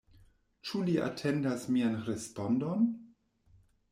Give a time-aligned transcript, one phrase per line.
[0.69, 2.91] Ĉu li atendas mian respondon?